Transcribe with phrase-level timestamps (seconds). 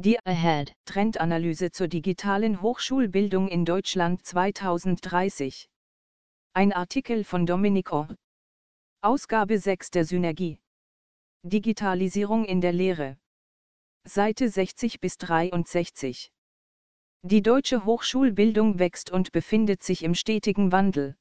[0.00, 5.68] Die Ahead Trendanalyse zur digitalen Hochschulbildung in Deutschland 2030.
[6.52, 8.06] Ein Artikel von Domenico.
[9.00, 10.60] Ausgabe 6 der Synergie.
[11.42, 13.18] Digitalisierung in der Lehre.
[14.04, 16.30] Seite 60 bis 63.
[17.22, 21.16] Die deutsche Hochschulbildung wächst und befindet sich im stetigen Wandel.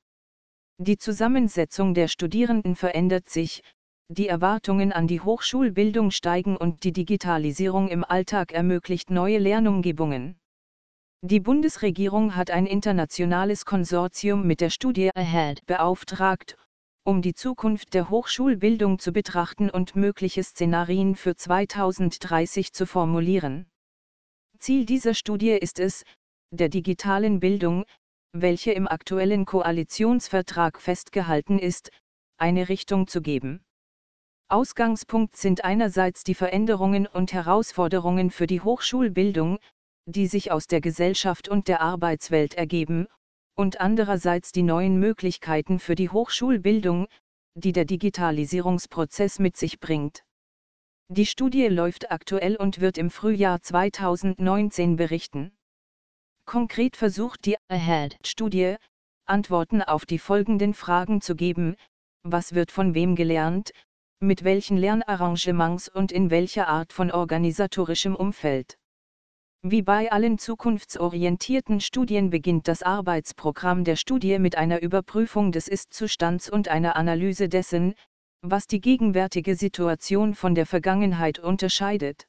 [0.78, 3.64] Die Zusammensetzung der Studierenden verändert sich,
[4.10, 10.40] die Erwartungen an die Hochschulbildung steigen und die Digitalisierung im Alltag ermöglicht neue Lernumgebungen.
[11.22, 16.58] Die Bundesregierung hat ein internationales Konsortium mit der Studie Ahead beauftragt,
[17.04, 23.66] um die Zukunft der Hochschulbildung zu betrachten und mögliche Szenarien für 2030 zu formulieren.
[24.60, 26.06] Ziel dieser Studie ist es,
[26.52, 27.84] der digitalen Bildung,
[28.32, 31.92] welche im aktuellen Koalitionsvertrag festgehalten ist,
[32.38, 33.66] eine Richtung zu geben.
[34.50, 39.60] Ausgangspunkt sind einerseits die Veränderungen und Herausforderungen für die Hochschulbildung,
[40.06, 43.08] die sich aus der Gesellschaft und der Arbeitswelt ergeben,
[43.56, 47.08] und andererseits die neuen Möglichkeiten für die Hochschulbildung,
[47.56, 50.24] die der Digitalisierungsprozess mit sich bringt.
[51.10, 55.58] Die Studie läuft aktuell und wird im Frühjahr 2019 berichten.
[56.46, 58.76] Konkret versucht die Ahead-Studie,
[59.26, 61.76] Antworten auf die folgenden Fragen zu geben,
[62.24, 63.72] was wird von wem gelernt,
[64.20, 68.80] mit welchen Lernarrangements und in welcher Art von organisatorischem Umfeld.
[69.62, 76.50] Wie bei allen zukunftsorientierten Studien beginnt das Arbeitsprogramm der Studie mit einer Überprüfung des Ist-Zustands
[76.50, 77.94] und einer Analyse dessen,
[78.42, 82.28] was die gegenwärtige Situation von der Vergangenheit unterscheidet.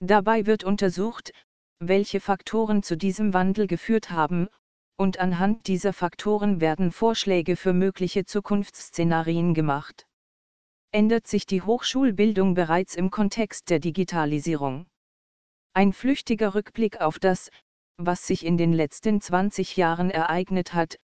[0.00, 1.32] Dabei wird untersucht,
[1.78, 4.48] welche Faktoren zu diesem Wandel geführt haben,
[4.96, 10.06] und anhand dieser Faktoren werden Vorschläge für mögliche Zukunftsszenarien gemacht
[10.96, 14.86] ändert sich die Hochschulbildung bereits im Kontext der Digitalisierung.
[15.74, 17.50] Ein flüchtiger Rückblick auf das,
[17.98, 20.96] was sich in den letzten 20 Jahren ereignet hat,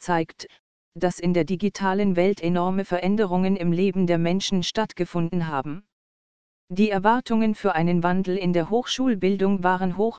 [0.00, 0.48] zeigt,
[0.94, 5.86] dass in der digitalen Welt enorme Veränderungen im Leben der Menschen stattgefunden haben.
[6.68, 10.18] Die Erwartungen für einen Wandel in der Hochschulbildung waren hoch.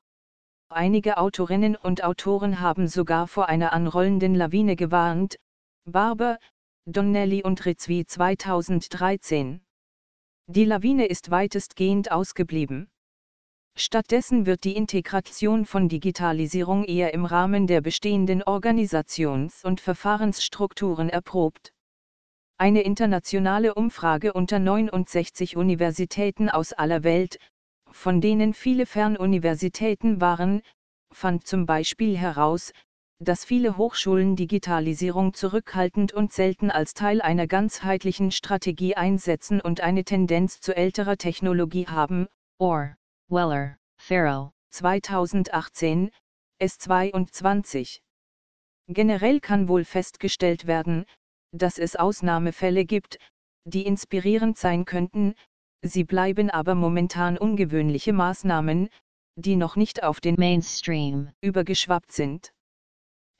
[0.70, 5.36] Einige Autorinnen und Autoren haben sogar vor einer anrollenden Lawine gewarnt.
[5.84, 6.38] Barber,
[6.90, 9.60] Donnelly und Ritzwi 2013.
[10.46, 12.88] Die Lawine ist weitestgehend ausgeblieben.
[13.76, 21.74] Stattdessen wird die Integration von Digitalisierung eher im Rahmen der bestehenden Organisations- und Verfahrensstrukturen erprobt.
[22.56, 27.38] Eine internationale Umfrage unter 69 Universitäten aus aller Welt,
[27.90, 30.62] von denen viele Fernuniversitäten waren,
[31.12, 32.72] fand zum Beispiel heraus,
[33.20, 40.04] dass viele Hochschulen Digitalisierung zurückhaltend und selten als Teil einer ganzheitlichen Strategie einsetzen und eine
[40.04, 42.28] Tendenz zu älterer Technologie haben,
[42.58, 42.96] Orr,
[43.28, 46.10] Weller, Farrow, 2018,
[46.62, 48.00] S22.
[48.86, 51.04] Generell kann wohl festgestellt werden,
[51.52, 53.18] dass es Ausnahmefälle gibt,
[53.64, 55.34] die inspirierend sein könnten,
[55.82, 58.88] sie bleiben aber momentan ungewöhnliche Maßnahmen,
[59.36, 62.52] die noch nicht auf den Mainstream übergeschwappt sind.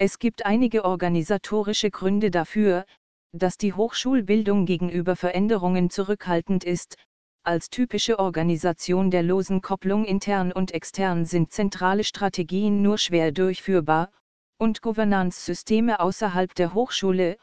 [0.00, 2.84] Es gibt einige organisatorische Gründe dafür,
[3.32, 6.96] dass die Hochschulbildung gegenüber Veränderungen zurückhaltend ist,
[7.42, 14.12] als typische Organisation der losen Kopplung intern und extern sind zentrale Strategien nur schwer durchführbar,
[14.56, 17.36] und Governance-Systeme außerhalb der Hochschule,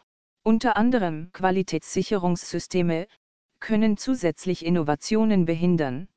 [0.43, 3.07] unter anderem Qualitätssicherungssysteme,
[3.59, 6.07] können zusätzlich Innovationen behindern.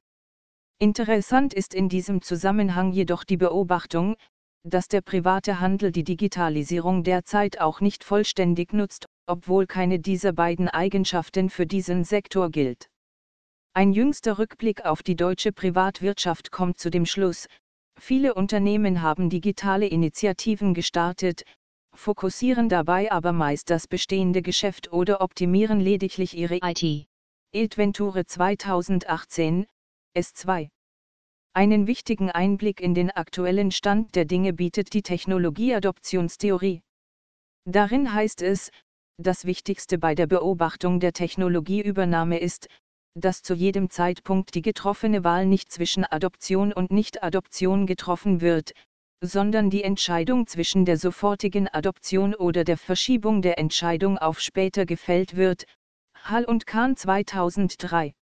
[0.79, 4.17] Interessant ist in diesem Zusammenhang jedoch die Beobachtung,
[4.65, 10.69] dass der private Handel die Digitalisierung derzeit auch nicht vollständig nutzt, obwohl keine dieser beiden
[10.69, 12.89] Eigenschaften für diesen Sektor gilt.
[13.75, 17.47] Ein jüngster Rückblick auf die deutsche Privatwirtschaft kommt zu dem Schluss,
[17.99, 21.45] viele Unternehmen haben digitale Initiativen gestartet,
[21.95, 27.07] fokussieren dabei aber meist das bestehende Geschäft oder optimieren lediglich ihre IT.
[27.53, 29.67] Iltventure 2018,
[30.17, 30.69] S2.
[31.59, 36.83] Einen wichtigen Einblick in den aktuellen Stand der Dinge bietet die Technologieadoptionstheorie.
[37.65, 38.71] Darin heißt es,
[39.21, 42.69] das Wichtigste bei der Beobachtung der Technologieübernahme ist,
[43.17, 48.71] dass zu jedem Zeitpunkt die getroffene Wahl nicht zwischen Adoption und Nicht-Adoption getroffen wird,
[49.21, 55.35] sondern die Entscheidung zwischen der sofortigen Adoption oder der Verschiebung der Entscheidung auf später gefällt
[55.35, 55.65] wird.
[56.23, 58.15] Hall und Kahn 2003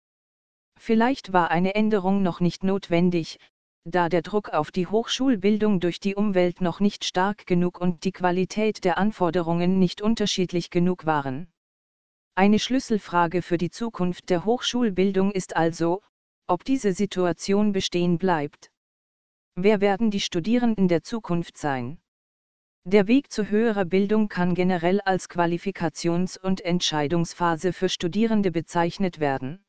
[0.78, 3.38] Vielleicht war eine Änderung noch nicht notwendig,
[3.84, 8.12] da der Druck auf die Hochschulbildung durch die Umwelt noch nicht stark genug und die
[8.12, 11.48] Qualität der Anforderungen nicht unterschiedlich genug waren.
[12.34, 16.02] Eine Schlüsselfrage für die Zukunft der Hochschulbildung ist also,
[16.48, 18.70] ob diese Situation bestehen bleibt.
[19.54, 21.98] Wer werden die Studierenden der Zukunft sein?
[22.84, 29.64] Der Weg zu höherer Bildung kann generell als Qualifikations- und Entscheidungsphase für Studierende bezeichnet werden.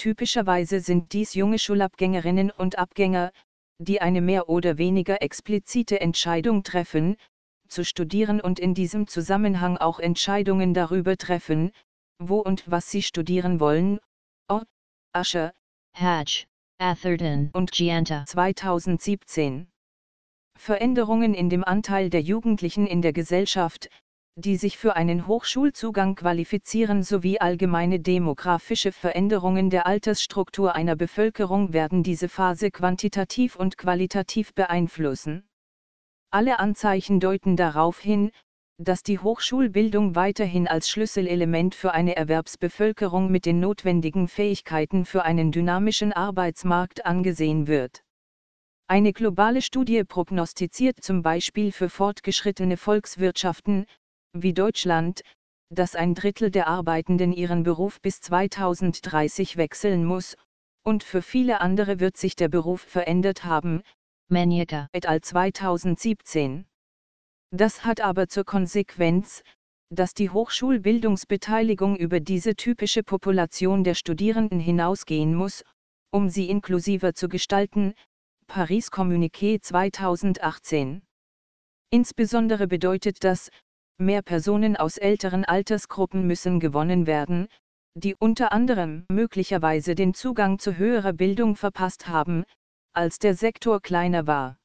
[0.00, 3.32] Typischerweise sind dies junge Schulabgängerinnen und Abgänger,
[3.76, 7.18] die eine mehr oder weniger explizite Entscheidung treffen,
[7.68, 11.70] zu studieren und in diesem Zusammenhang auch Entscheidungen darüber treffen,
[12.18, 13.98] wo und was sie studieren wollen.
[14.48, 14.62] O.
[15.12, 15.52] Ascher,
[15.92, 16.46] Hatch,
[16.78, 19.68] Atherton und Gianta 2017
[20.56, 23.90] Veränderungen in dem Anteil der Jugendlichen in der Gesellschaft,
[24.40, 32.02] die sich für einen Hochschulzugang qualifizieren sowie allgemeine demografische Veränderungen der Altersstruktur einer Bevölkerung werden
[32.02, 35.44] diese Phase quantitativ und qualitativ beeinflussen.
[36.30, 38.30] Alle Anzeichen deuten darauf hin,
[38.78, 45.52] dass die Hochschulbildung weiterhin als Schlüsselelement für eine Erwerbsbevölkerung mit den notwendigen Fähigkeiten für einen
[45.52, 48.02] dynamischen Arbeitsmarkt angesehen wird.
[48.86, 53.86] Eine globale Studie prognostiziert zum Beispiel für fortgeschrittene Volkswirtschaften,
[54.32, 55.22] wie Deutschland,
[55.70, 60.36] dass ein Drittel der Arbeitenden ihren Beruf bis 2030 wechseln muss,
[60.82, 63.82] und für viele andere wird sich der Beruf verändert haben,
[64.28, 65.20] Maniaca et al.
[65.20, 66.66] 2017.
[67.50, 69.42] Das hat aber zur Konsequenz,
[69.90, 75.64] dass die Hochschulbildungsbeteiligung über diese typische Population der Studierenden hinausgehen muss,
[76.12, 77.94] um sie inklusiver zu gestalten,
[78.46, 81.02] Paris Communiqué 2018.
[81.90, 83.50] Insbesondere bedeutet das,
[84.00, 87.48] mehr Personen aus älteren Altersgruppen müssen gewonnen werden,
[87.94, 92.44] die unter anderem möglicherweise den Zugang zu höherer Bildung verpasst haben,
[92.92, 94.58] als der Sektor kleiner war.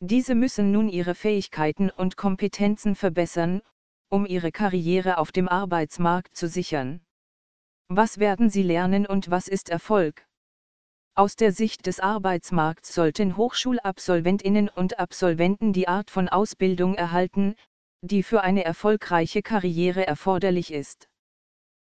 [0.00, 3.62] Diese müssen nun ihre Fähigkeiten und Kompetenzen verbessern,
[4.10, 7.00] um ihre Karriere auf dem Arbeitsmarkt zu sichern.
[7.88, 10.26] Was werden sie lernen und was ist Erfolg?
[11.14, 17.54] Aus der Sicht des Arbeitsmarkts sollten Hochschulabsolventinnen und Absolventen die Art von Ausbildung erhalten,
[18.04, 21.08] die für eine erfolgreiche Karriere erforderlich ist.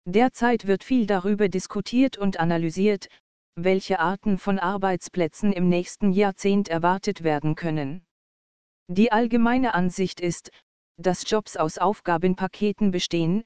[0.07, 3.09] Derzeit wird viel darüber diskutiert und analysiert,
[3.57, 8.05] welche Arten von Arbeitsplätzen im nächsten Jahrzehnt erwartet werden können.
[8.89, 10.51] Die allgemeine Ansicht ist,
[10.97, 13.43] dass Jobs aus Aufgabenpaketen bestehen,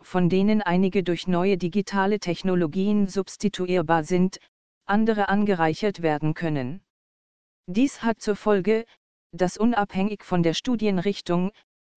[0.00, 4.38] von denen einige durch neue digitale Technologien substituierbar sind,
[4.84, 6.82] andere angereichert werden können.
[7.66, 8.84] Dies hat zur Folge,
[9.32, 11.52] dass unabhängig von der Studienrichtung,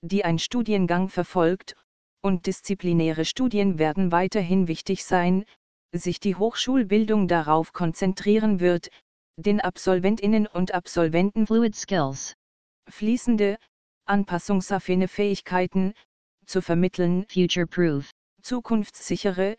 [0.06, 1.76] die ein Studiengang verfolgt,
[2.22, 5.46] und disziplinäre Studien werden weiterhin wichtig sein,
[5.92, 8.90] sich die Hochschulbildung darauf konzentrieren wird,
[9.38, 12.36] den Absolventinnen und Absolventen Fluid Skills.
[12.88, 13.58] fließende,
[14.06, 15.94] anpassungsaffine Fähigkeiten
[16.46, 18.12] zu vermitteln, Future Proof.
[18.44, 19.56] zukunftssichere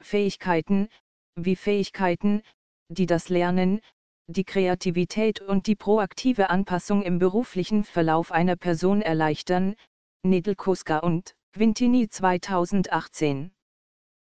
[0.00, 0.88] Fähigkeiten,
[1.36, 2.42] wie Fähigkeiten,
[2.88, 3.82] die das Lernen,
[4.28, 9.76] die Kreativität und die proaktive Anpassung im beruflichen Verlauf einer Person erleichtern,
[10.22, 13.52] Nedelkoska und Quintini 2018.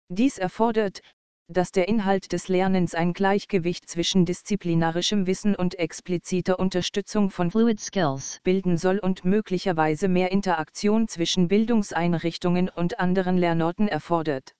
[0.09, 1.03] Dies erfordert,
[1.49, 7.79] dass der Inhalt des Lernens ein Gleichgewicht zwischen disziplinarischem Wissen und expliziter Unterstützung von Fluid
[7.79, 14.55] Skills bilden soll und möglicherweise mehr Interaktion zwischen Bildungseinrichtungen und anderen Lernorten erfordert.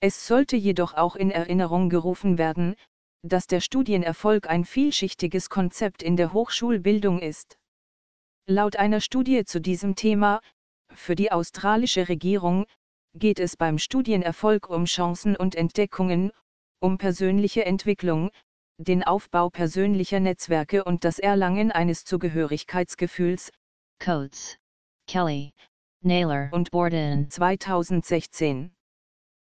[0.00, 2.74] Es sollte jedoch auch in Erinnerung gerufen werden,
[3.22, 7.56] dass der Studienerfolg ein vielschichtiges Konzept in der Hochschulbildung ist.
[8.46, 10.40] Laut einer Studie zu diesem Thema,
[10.92, 12.66] für die australische Regierung,
[13.14, 16.32] geht es beim Studienerfolg um Chancen und Entdeckungen,
[16.80, 18.30] um persönliche Entwicklung,
[18.78, 23.52] den Aufbau persönlicher Netzwerke und das Erlangen eines Zugehörigkeitsgefühls.
[24.00, 24.58] Coates
[25.06, 25.52] Kelly
[26.02, 28.74] Naylor und Borden 2016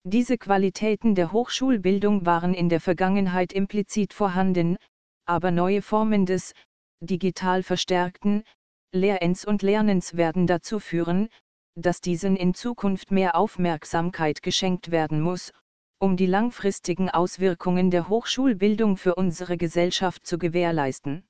[0.05, 4.77] diese Qualitäten der Hochschulbildung waren in der Vergangenheit implizit vorhanden,
[5.25, 6.53] aber neue Formen des,
[7.01, 8.43] digital verstärkten,
[8.91, 11.29] Lehrens und Lernens werden dazu führen,
[11.75, 15.53] dass diesen in Zukunft mehr Aufmerksamkeit geschenkt werden muss,
[15.99, 21.23] um die langfristigen Auswirkungen der Hochschulbildung für unsere Gesellschaft zu gewährleisten.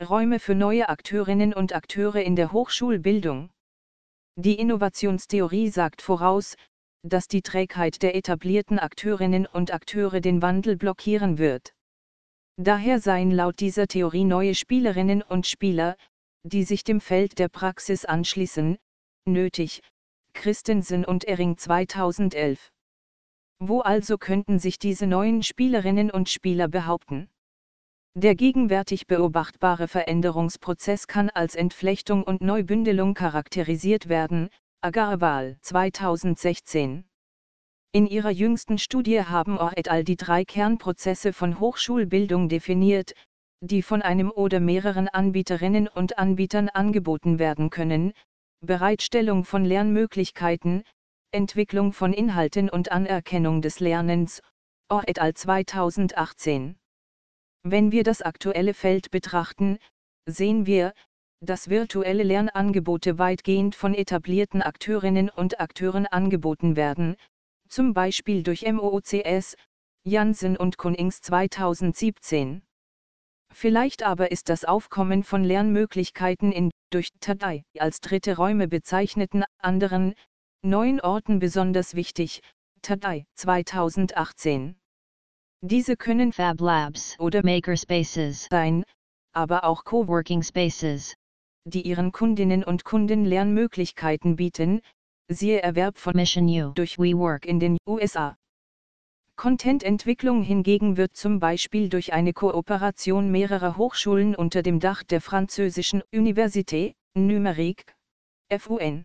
[0.00, 3.50] Räume für neue Akteurinnen und Akteure in der Hochschulbildung.
[4.36, 6.54] Die Innovationstheorie sagt voraus,
[7.02, 11.74] dass die Trägheit der etablierten Akteurinnen und Akteure den Wandel blockieren wird.
[12.56, 15.96] Daher seien laut dieser Theorie neue Spielerinnen und Spieler,
[16.42, 18.78] die sich dem Feld der Praxis anschließen,
[19.26, 19.82] nötig.
[20.34, 22.70] Christensen und Ehring 2011.
[23.58, 27.28] Wo also könnten sich diese neuen Spielerinnen und Spieler behaupten?
[28.14, 34.48] Der gegenwärtig beobachtbare Veränderungsprozess kann als Entflechtung und Neubündelung charakterisiert werden,
[34.80, 37.04] Agarwal 2016
[37.92, 40.04] In ihrer jüngsten Studie haben Orr et al.
[40.04, 43.12] die drei Kernprozesse von Hochschulbildung definiert,
[43.60, 48.12] die von einem oder mehreren Anbieterinnen und Anbietern angeboten werden können,
[48.60, 50.84] Bereitstellung von Lernmöglichkeiten,
[51.32, 54.42] Entwicklung von Inhalten und Anerkennung des Lernens,
[54.88, 55.34] Orr et al.
[55.34, 56.76] 2018.
[57.64, 59.78] Wenn wir das aktuelle Feld betrachten,
[60.26, 60.94] sehen wir,
[61.40, 67.16] dass virtuelle Lernangebote weitgehend von etablierten Akteurinnen und Akteuren angeboten werden,
[67.68, 69.56] zum Beispiel durch MOOCS,
[70.04, 72.62] Janssen und Konings 2017.
[73.60, 80.14] Vielleicht aber ist das Aufkommen von Lernmöglichkeiten in, durch Tadai, als dritte Räume bezeichneten, anderen,
[80.62, 82.40] neuen Orten besonders wichtig,
[82.82, 84.76] Tadai 2018.
[85.60, 88.84] Diese können Fab Labs oder Makerspaces sein,
[89.32, 91.16] aber auch Coworking Spaces
[91.64, 94.80] die ihren Kundinnen und Kunden Lernmöglichkeiten bieten,
[95.28, 98.37] siehe Erwerb von Mission U durch WeWork in den USA.
[99.38, 106.02] Contententwicklung hingegen wird zum Beispiel durch eine Kooperation mehrerer Hochschulen unter dem Dach der französischen
[106.12, 107.94] Université Numérique
[108.50, 109.04] FUN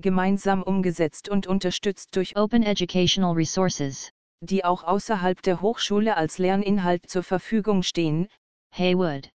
[0.00, 4.12] gemeinsam umgesetzt und unterstützt durch Open Educational Resources.
[4.40, 8.28] die auch außerhalb der Hochschule als Lerninhalt zur Verfügung stehen,
[8.70, 9.28] Haywood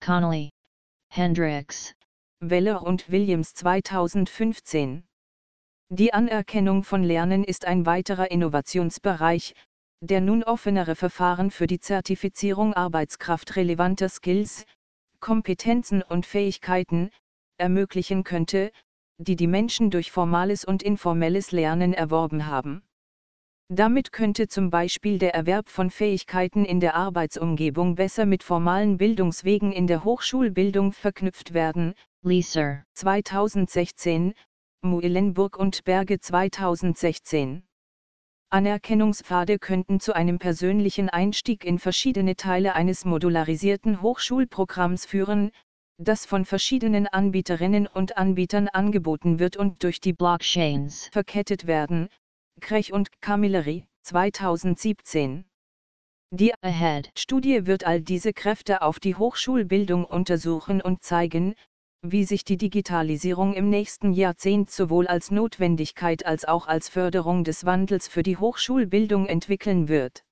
[0.00, 0.50] Connolly
[1.08, 1.94] Hendricks
[2.40, 5.04] Weller und Williams 2015
[5.88, 9.54] die Anerkennung von Lernen ist ein weiterer Innovationsbereich,
[10.00, 14.66] der nun offenere Verfahren für die Zertifizierung arbeitskraftrelevanter Skills,
[15.20, 17.10] Kompetenzen und Fähigkeiten
[17.56, 18.72] ermöglichen könnte,
[19.18, 22.82] die die Menschen durch formales und informelles Lernen erworben haben.
[23.68, 29.72] Damit könnte zum Beispiel der Erwerb von Fähigkeiten in der Arbeitsumgebung besser mit formalen Bildungswegen
[29.72, 31.94] in der Hochschulbildung verknüpft werden.
[32.22, 34.34] Leeser 2016,
[34.86, 37.62] Muilenburg und Berge 2016.
[38.48, 45.50] Anerkennungspfade könnten zu einem persönlichen Einstieg in verschiedene Teile eines modularisierten Hochschulprogramms führen,
[45.98, 52.08] das von verschiedenen Anbieterinnen und Anbietern angeboten wird und durch die Blockchains verkettet werden.
[52.60, 55.44] Krech und Camilleri, 2017.
[56.30, 61.54] Die Ahead Studie wird all diese Kräfte auf die Hochschulbildung untersuchen und zeigen,
[62.12, 67.64] wie sich die Digitalisierung im nächsten Jahrzehnt sowohl als Notwendigkeit als auch als Förderung des
[67.64, 70.24] Wandels für die Hochschulbildung entwickeln wird.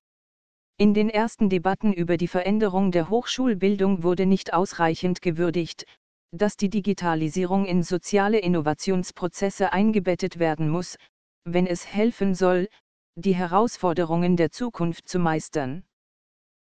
[0.77, 5.85] In den ersten Debatten über die Veränderung der Hochschulbildung wurde nicht ausreichend gewürdigt,
[6.33, 10.97] dass die Digitalisierung in soziale Innovationsprozesse eingebettet werden muss,
[11.45, 12.67] wenn es helfen soll,
[13.15, 15.83] die Herausforderungen der Zukunft zu meistern.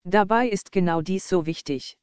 [0.03, 1.98] Dabei ist genau dies so wichtig.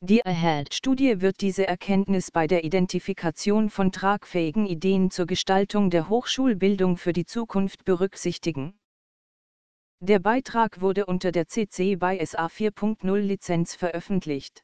[0.00, 6.08] Die Ahead Studie wird diese Erkenntnis bei der Identifikation von tragfähigen Ideen zur Gestaltung der
[6.08, 8.78] Hochschulbildung für die Zukunft berücksichtigen.
[9.98, 14.62] Der Beitrag wurde unter der CC BY SA 4.0 Lizenz veröffentlicht.